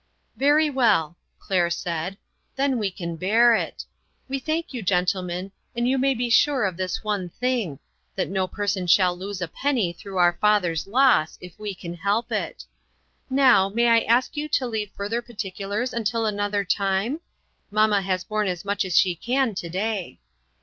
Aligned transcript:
"Very 0.35 0.67
well," 0.71 1.15
Claire 1.37 1.69
said, 1.69 2.17
"then 2.55 2.79
we 2.79 2.89
can 2.89 3.17
bear 3.17 3.53
it. 3.53 3.85
We 4.27 4.39
thank 4.39 4.73
you, 4.73 4.81
gentlemen, 4.81 5.51
and 5.75 5.87
you 5.87 5.99
may 5.99 6.15
be 6.15 6.27
sure 6.27 6.65
of 6.65 6.75
this 6.75 7.03
one 7.03 7.29
thing 7.29 7.77
that 8.15 8.27
no 8.27 8.47
per 8.47 8.65
son 8.65 8.87
shall 8.87 9.15
lose 9.15 9.43
a 9.43 9.47
penny 9.47 9.93
through 9.93 10.17
our 10.17 10.33
father's 10.41 10.87
loss, 10.87 11.37
if 11.39 11.53
we 11.59 11.75
can 11.75 11.93
help 11.93 12.31
it. 12.31 12.65
Now, 13.29 13.69
may 13.69 13.89
I 13.89 13.99
ask 13.99 14.35
you 14.35 14.49
to 14.49 14.65
leave 14.65 14.89
further 14.97 15.21
particulars 15.21 15.93
until 15.93 16.25
another 16.25 16.65
time? 16.65 17.19
Mamma 17.69 18.01
has 18.01 18.23
borne 18.23 18.47
as 18.47 18.65
much 18.65 18.83
as 18.83 18.97
she 18.97 19.13
can 19.13 19.53
to 19.53 19.69
day." 19.69 20.19